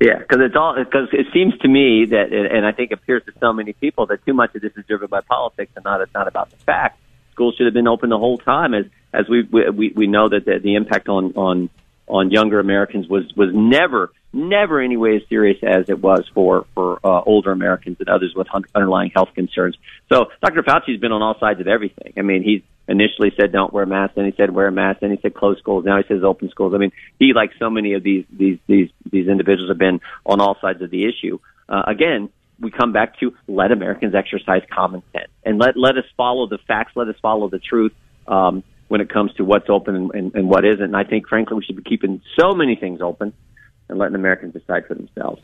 [0.00, 3.24] Yeah, because it's all because it seems to me that, and I think it appears
[3.24, 6.00] to so many people that too much of this is driven by politics and not
[6.00, 7.00] it's not about the fact.
[7.32, 10.44] Schools should have been open the whole time, as as we we we know that
[10.44, 11.70] the, the impact on on
[12.06, 16.66] on younger Americans was was never never any way as serious as it was for
[16.74, 19.76] for uh, older Americans and others with underlying health concerns.
[20.12, 20.62] So Dr.
[20.62, 22.12] Fauci's been on all sides of everything.
[22.16, 25.10] I mean, he's initially said don't wear masks, then he said wear a mask, then
[25.10, 26.72] he said close schools, now he says open schools.
[26.74, 30.40] I mean, he like so many of these these these these individuals have been on
[30.40, 31.38] all sides of the issue.
[31.68, 32.30] Uh, again,
[32.60, 36.58] we come back to let Americans exercise common sense and let let us follow the
[36.66, 37.92] facts, let us follow the truth
[38.26, 40.82] um, when it comes to what's open and, and, and what isn't.
[40.82, 43.32] And I think, frankly, we should be keeping so many things open
[43.88, 45.42] and letting Americans decide for themselves.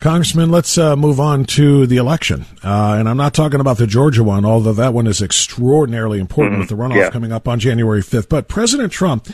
[0.00, 2.44] Congressman, let's uh, move on to the election.
[2.62, 6.54] Uh, and I'm not talking about the Georgia one, although that one is extraordinarily important
[6.54, 6.60] mm-hmm.
[6.60, 7.10] with the runoff yeah.
[7.10, 8.28] coming up on January 5th.
[8.28, 9.28] But President Trump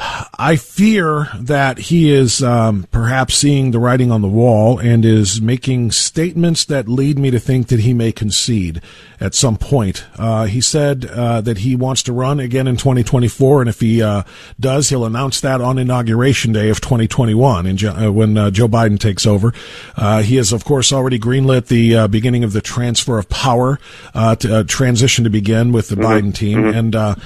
[0.00, 5.40] I fear that he is um, perhaps seeing the writing on the wall and is
[5.40, 8.80] making statements that lead me to think that he may concede
[9.20, 10.06] at some point.
[10.16, 14.00] Uh, he said uh, that he wants to run again in 2024, and if he
[14.00, 14.22] uh,
[14.60, 19.00] does, he'll announce that on inauguration day of 2021 in, uh, when uh, Joe Biden
[19.00, 19.52] takes over.
[19.96, 23.80] Uh, he has, of course, already greenlit the beginning of the transfer of power
[24.14, 26.28] to transition to begin with the mm-hmm.
[26.28, 26.78] Biden team, mm-hmm.
[26.78, 27.18] and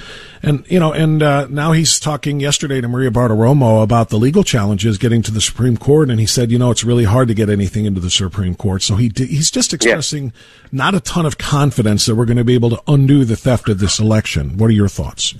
[0.43, 4.97] and you know, and now he's talking yesterday to Maria Bartiromo about the legal challenges
[4.97, 7.49] getting to the Supreme Court, and he said, you know, it's really hard to get
[7.49, 8.81] anything into the Supreme Court.
[8.81, 10.31] So he he's just expressing yeah.
[10.71, 13.69] not a ton of confidence that we're going to be able to undo the theft
[13.69, 14.57] of this election.
[14.57, 15.33] What are your thoughts?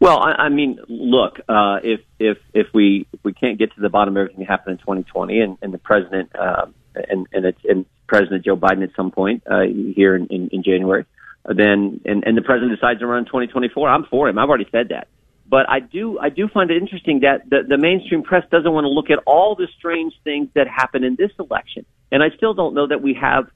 [0.00, 3.80] Well, I, I mean, look, uh, if if if we if we can't get to
[3.80, 7.44] the bottom of everything that happened in 2020, and, and the president uh, and and
[7.44, 11.04] it's and President Joe Biden at some point uh, here in, in, in January,
[11.46, 14.38] then and, and the president decides to run in 2024, I'm for him.
[14.38, 15.08] I've already said that.
[15.46, 18.84] But I do I do find it interesting that the, the mainstream press doesn't want
[18.84, 22.54] to look at all the strange things that happen in this election, and I still
[22.54, 23.48] don't know that we have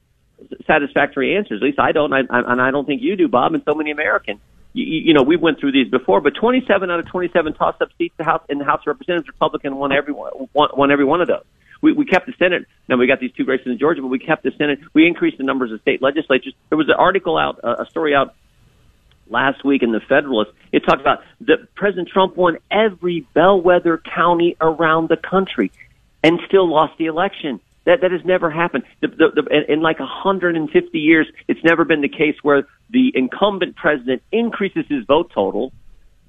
[0.67, 1.61] satisfactory answers.
[1.61, 3.73] At least I don't, I, I, and I don't think you do, Bob, and so
[3.73, 4.39] many Americans.
[4.73, 8.13] You, you know, we went through these before, but 27 out of 27 toss-up seats
[8.17, 11.27] the House, in the House of Representatives, Republican won every one, won every one of
[11.27, 11.43] those.
[11.81, 12.67] We, we kept the Senate.
[12.87, 14.79] Now we got these two races in Georgia, but we kept the Senate.
[14.93, 16.53] We increased the numbers of state legislatures.
[16.69, 18.35] There was an article out, uh, a story out
[19.29, 24.55] last week in the Federalist, it talked about that President Trump won every bellwether county
[24.59, 25.71] around the country
[26.23, 27.59] and still lost the election.
[27.85, 28.83] That that has never happened.
[28.99, 33.75] The, the, the, in like 150 years, it's never been the case where the incumbent
[33.75, 35.71] president increases his vote total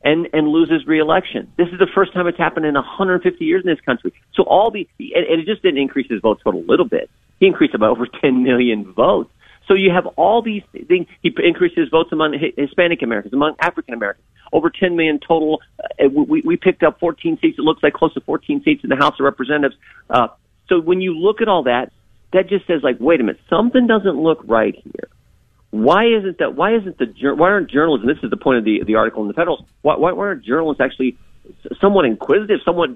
[0.03, 1.53] and and loses reelection.
[1.57, 4.13] This is the first time it's happened in 150 years in this country.
[4.35, 7.11] So all the and, and it just didn't increase his vote total a little bit.
[7.39, 9.31] He increased about over 10 million votes.
[9.67, 11.07] So you have all these things.
[11.23, 14.27] He increased his votes among Hispanic Americans, among African Americans.
[14.53, 15.61] Over 10 million total.
[15.79, 17.57] Uh, we, we picked up 14 seats.
[17.57, 19.77] It looks like close to 14 seats in the House of Representatives.
[20.09, 20.27] Uh,
[20.69, 21.93] so when you look at all that,
[22.33, 25.09] that just says like, wait a minute, something doesn't look right here.
[25.71, 26.57] Why isn't that?
[26.57, 28.05] Why isn't the why aren't journalists?
[28.07, 29.65] And this is the point of the the article in the Federalist.
[29.83, 31.17] Why, why aren't journalists actually
[31.81, 32.91] somewhat inquisitive, somewhat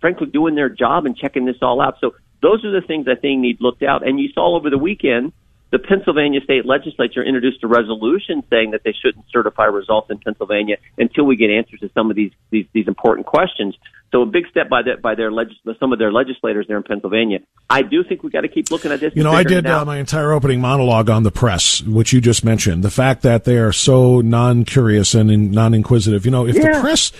[0.00, 1.96] frankly doing their job and checking this all out?
[2.00, 4.06] So those are the things I think need looked out.
[4.06, 5.32] And you saw over the weekend
[5.74, 10.76] the Pennsylvania state legislature introduced a resolution saying that they shouldn't certify results in Pennsylvania
[10.98, 13.76] until we get answers to some of these these, these important questions.
[14.12, 16.84] So a big step by that by their legis- some of their legislators there in
[16.84, 17.40] Pennsylvania.
[17.68, 19.16] I do think we got to keep looking at this.
[19.16, 22.44] You know, I did uh, my entire opening monologue on the press, which you just
[22.44, 22.84] mentioned.
[22.84, 26.24] The fact that they are so non-curious and non-inquisitive.
[26.24, 26.74] You know, if yeah.
[26.74, 27.10] the press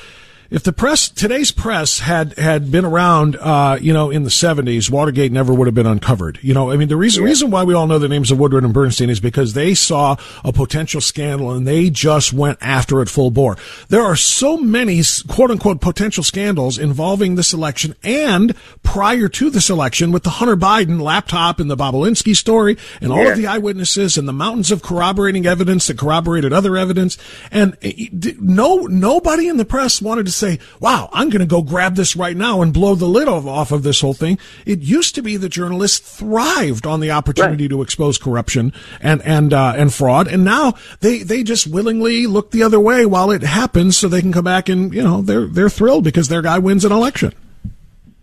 [0.55, 4.88] if the press today's press had had been around uh, you know in the 70s
[4.88, 7.28] watergate never would have been uncovered you know i mean the reason yeah.
[7.28, 10.16] reason why we all know the names of woodward and bernstein is because they saw
[10.44, 13.57] a potential scandal and they just went after it full bore
[13.88, 19.68] there are so many quote unquote potential scandals involving this election and prior to this
[19.68, 23.30] election with the hunter biden laptop and the bobulinski story and all yeah.
[23.30, 27.18] of the eyewitnesses and the mountains of corroborating evidence that corroborated other evidence
[27.50, 28.07] and eh,
[28.38, 32.16] no nobody in the press wanted to say wow, I'm going to go grab this
[32.16, 34.38] right now and blow the lid off of this whole thing.
[34.66, 37.70] It used to be that journalists thrived on the opportunity right.
[37.70, 40.28] to expose corruption and, and, uh, and fraud.
[40.28, 44.20] And now they, they just willingly look the other way while it happens so they
[44.20, 47.32] can come back and, you know, they're, they're thrilled because their guy wins an election.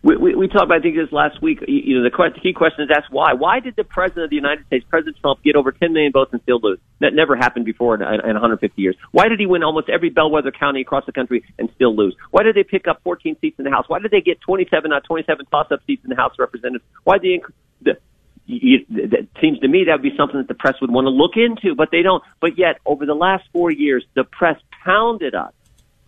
[0.03, 1.59] We, we, we talked about, I think, this last week.
[1.67, 3.33] You know, the, the key question is asked why.
[3.33, 6.31] Why did the president of the United States, President Trump, get over 10 million votes
[6.33, 6.79] and still lose?
[6.99, 8.95] That never happened before in, in 150 years.
[9.11, 12.15] Why did he win almost every bellwether county across the country and still lose?
[12.31, 13.85] Why did they pick up 14 seats in the House?
[13.87, 16.83] Why did they get 27 out of 27 toss-up seats in the House of Representatives?
[17.03, 17.41] Why did?
[17.83, 17.97] The,
[18.47, 21.09] you, it seems to me that would be something that the press would want to
[21.09, 22.23] look into, but they don't.
[22.39, 25.53] But yet, over the last four years, the press pounded us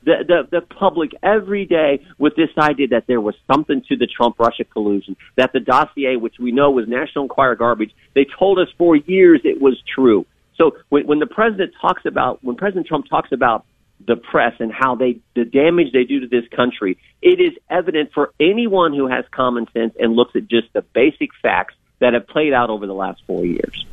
[0.06, 4.08] the, the, the public every day with this idea that there was something to the
[4.08, 8.60] Trump Russia collusion, that the dossier, which we know was National Enquirer garbage, they told
[8.60, 10.26] us for years it was true.
[10.58, 13.66] So when, when the president talks about, when President Trump talks about
[14.06, 18.12] the press and how they, the damage they do to this country, it is evident
[18.14, 22.28] for anyone who has common sense and looks at just the basic facts that have
[22.28, 23.86] played out over the last four years.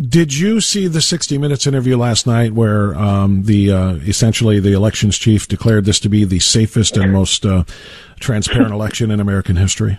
[0.00, 4.72] Did you see the 60 Minutes interview last night where um, the uh, essentially the
[4.72, 7.64] elections chief declared this to be the safest and most uh,
[8.20, 9.98] transparent election in American history?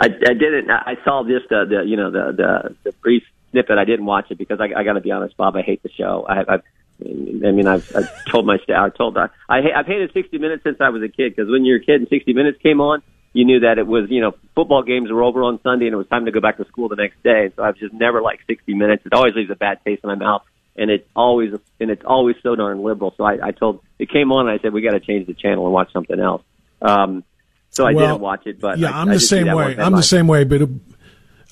[0.00, 0.70] I, I didn't.
[0.70, 3.78] I saw just the, the you know the the, the brief snippet.
[3.78, 5.56] I didn't watch it because I, I got to be honest, Bob.
[5.56, 6.26] I hate the show.
[6.28, 8.92] I, I, I mean, I've, I've told my staff.
[8.92, 11.64] I told I, I I've hated 60 Minutes since I was a kid because when
[11.64, 13.02] you're a kid and 60 Minutes came on,
[13.32, 15.96] you knew that it was you know football games were over on Sunday and it
[15.96, 17.50] was time to go back to school the next day.
[17.56, 19.04] So I've just never liked 60 Minutes.
[19.06, 20.42] It always leaves a bad taste in my mouth,
[20.76, 23.14] and it's always and it's always so darn liberal.
[23.16, 25.34] So I, I told it came on and I said we got to change the
[25.34, 26.42] channel and watch something else.
[26.80, 27.24] Um,
[27.70, 29.76] so I Well, didn't watch it, but yeah, I, I'm the same way.
[29.78, 30.68] I'm the same way, but.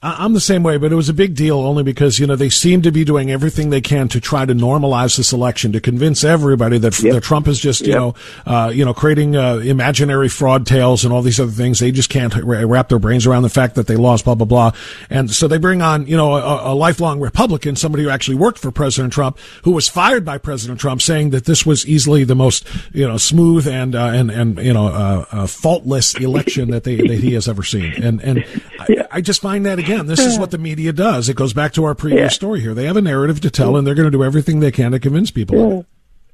[0.03, 2.49] I'm the same way, but it was a big deal only because you know they
[2.49, 6.25] seem to be doing everything they can to try to normalize this election to convince
[6.25, 7.99] everybody that, that Trump is just you Yep.
[7.99, 8.15] know
[8.47, 11.81] uh, you know creating uh, imaginary fraud tales and all these other things.
[11.81, 14.73] They just can't wrap their brains around the fact that they lost, blah blah blah.
[15.11, 18.59] And so they bring on you know a, a lifelong Republican, somebody who actually worked
[18.59, 22.35] for President Trump, who was fired by President Trump, saying that this was easily the
[22.35, 26.85] most you know smooth and uh, and and you know uh, uh, faultless election that
[26.85, 28.03] they that he has ever seen.
[28.03, 28.45] And and
[28.79, 31.29] I, I just find that again, this is what the media does.
[31.29, 32.29] It goes back to our previous Yeah.
[32.29, 32.75] story here.
[32.75, 34.99] They have a narrative to tell, and they're going to do everything they can to
[34.99, 35.85] convince people.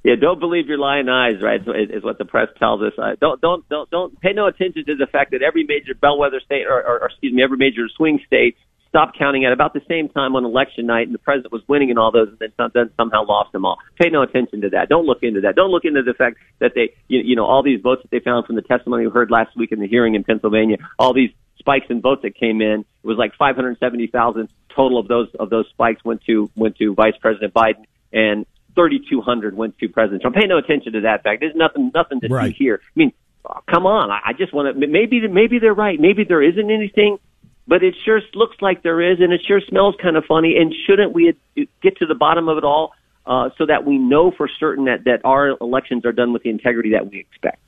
[0.05, 1.61] Yeah, don't believe your lying eyes, right?
[1.61, 2.93] Is, is what the press tells us.
[2.97, 6.39] Uh, don't don't don't don't pay no attention to the fact that every major bellwether
[6.45, 8.57] state, or, or, or excuse me, every major swing state
[8.89, 11.91] stopped counting at about the same time on election night, and the president was winning
[11.91, 13.79] in all those, and then, some, then somehow lost them all.
[14.01, 14.89] Pay no attention to that.
[14.89, 15.57] Don't look into that.
[15.57, 18.21] Don't look into the fact that they, you, you know, all these votes that they
[18.21, 21.31] found from the testimony we heard last week in the hearing in Pennsylvania, all these
[21.59, 22.81] spikes in votes that came in.
[22.81, 27.17] It was like 570,000 total of those of those spikes went to went to Vice
[27.21, 30.37] President Biden, and 3,200 went to President Trump.
[30.37, 31.41] Pay no attention to that fact.
[31.41, 32.51] There's nothing nothing to Right.
[32.51, 32.81] see here.
[32.85, 33.13] I mean,
[33.49, 34.11] oh, come on.
[34.11, 34.87] I, I just want to.
[34.87, 35.99] Maybe maybe they're right.
[35.99, 37.19] Maybe there isn't anything,
[37.67, 40.57] but it sure looks like there is, and it sure smells kind of funny.
[40.59, 41.35] And shouldn't we
[41.83, 42.93] get to the bottom of it all
[43.25, 46.51] uh, so that we know for certain that that our elections are done with the
[46.51, 47.59] integrity that we expect?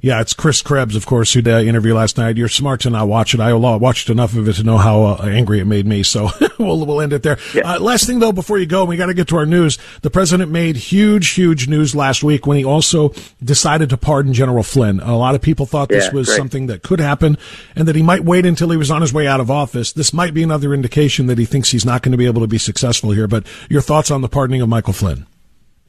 [0.00, 2.36] Yeah, it's Chris Krebs, of course, who did interview last night.
[2.36, 3.40] You're smart to not watch it.
[3.40, 6.02] I watched enough of it to know how uh, angry it made me.
[6.02, 7.38] So we'll we'll end it there.
[7.64, 9.78] Uh, last thing though, before you go, we got to get to our news.
[10.02, 13.12] The president made huge, huge news last week when he also
[13.42, 15.00] decided to pardon General Flynn.
[15.00, 16.36] A lot of people thought this Yeah, was great.
[16.36, 17.36] something that could happen,
[17.76, 19.92] and that he might wait until he was on his way out of office.
[19.92, 22.46] This might be another indication that he thinks he's not going to be able to
[22.48, 23.28] be successful here.
[23.28, 25.26] But your thoughts on the pardoning of Michael Flynn?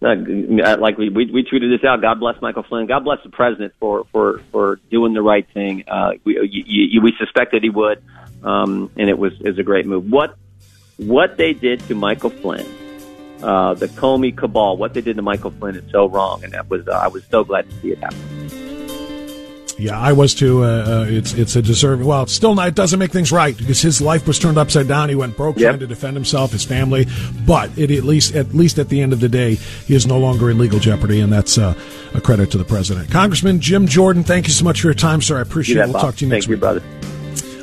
[0.02, 2.02] Uh, like we, we we tweeted this out.
[2.02, 2.88] God bless Michael Flynn.
[2.88, 5.84] God bless the president for for for doing the right thing.
[5.90, 8.02] Uh, we you, you, we suspected he would,
[8.42, 10.10] um, and it was is a great move.
[10.10, 10.38] What
[10.96, 12.66] what they did to Michael Flynn,
[13.44, 16.70] uh, the Comey cabal, what they did to Michael Flynn is so wrong, and that
[16.70, 18.69] was uh, I was so glad to see it happen.
[19.80, 20.64] Yeah, I was too.
[20.66, 22.06] Uh, uh, it's it's a deserving.
[22.06, 22.68] Well, it's still not.
[22.68, 25.08] It doesn't make things right because his life was turned upside down.
[25.08, 25.70] He went broke Yep.
[25.70, 27.08] trying to defend himself, his family.
[27.46, 30.20] But it at least at least at the end of the day, he is no
[30.20, 31.74] longer in legal jeopardy, and that's uh,
[32.14, 33.10] a credit to the president.
[33.10, 35.38] Congressman Jim Jordan, thank you so much for your time, sir.
[35.38, 35.86] I appreciate You it.
[35.86, 36.02] We'll Bob.
[36.02, 36.60] talk to you Thank next you, week.
[36.60, 36.84] brother.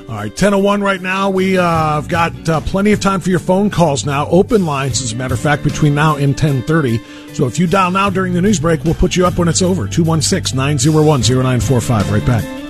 [0.08, 1.30] All right, 1001 right now.
[1.30, 4.28] We, uh, have got uh, plenty of time for your phone calls now.
[4.28, 7.00] Open lines, as a matter of fact, between now and 1030.
[7.36, 9.60] So if you dial now during the news break, we'll put you up when it's
[9.60, 9.86] over.
[9.86, 12.10] 216 901 0945.
[12.10, 12.65] Right back.